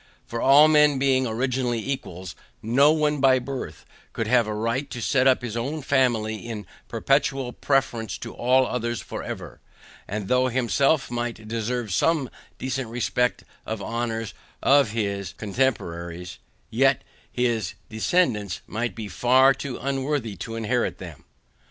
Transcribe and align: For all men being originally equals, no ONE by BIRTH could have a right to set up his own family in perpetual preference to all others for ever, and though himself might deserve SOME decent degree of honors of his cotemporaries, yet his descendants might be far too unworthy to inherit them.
For 0.25 0.41
all 0.41 0.67
men 0.67 0.97
being 0.97 1.27
originally 1.27 1.77
equals, 1.77 2.35
no 2.63 2.91
ONE 2.91 3.21
by 3.21 3.37
BIRTH 3.37 3.85
could 4.13 4.25
have 4.25 4.47
a 4.47 4.53
right 4.55 4.89
to 4.89 4.99
set 4.99 5.27
up 5.27 5.43
his 5.43 5.55
own 5.55 5.83
family 5.83 6.37
in 6.37 6.65
perpetual 6.87 7.53
preference 7.53 8.17
to 8.17 8.33
all 8.33 8.65
others 8.65 8.99
for 8.99 9.21
ever, 9.21 9.59
and 10.07 10.27
though 10.27 10.47
himself 10.47 11.11
might 11.11 11.47
deserve 11.47 11.93
SOME 11.93 12.31
decent 12.57 12.91
degree 12.91 13.29
of 13.67 13.79
honors 13.83 14.33
of 14.63 14.89
his 14.89 15.33
cotemporaries, 15.33 16.39
yet 16.71 17.03
his 17.31 17.75
descendants 17.87 18.61
might 18.65 18.95
be 18.95 19.07
far 19.07 19.53
too 19.53 19.77
unworthy 19.79 20.35
to 20.37 20.55
inherit 20.55 20.97
them. 20.97 21.25